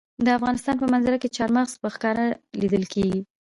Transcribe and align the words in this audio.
د 0.25 0.27
افغانستان 0.37 0.75
په 0.79 0.85
منظره 0.93 1.17
کې 1.21 1.33
چار 1.37 1.49
مغز 1.57 1.73
په 1.81 1.87
ښکاره 1.95 2.25
لیدل 2.61 2.83
کېږي. 2.93 3.21